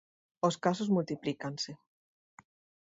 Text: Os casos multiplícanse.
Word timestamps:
Os 0.47 0.55
casos 0.65 0.89
multiplícanse. 0.95 1.71